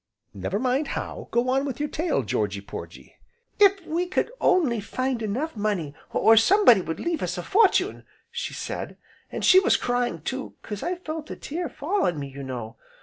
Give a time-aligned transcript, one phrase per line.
[0.33, 3.17] "Never mind how, go on with your tale, Georgy Porgy."
[3.59, 8.55] "'If we could only find enough money, or somebody would leave us a fortune,' she
[8.55, 8.97] said,
[9.31, 12.77] an' she was crying too, 'cause I felt a tear fall on me, you know.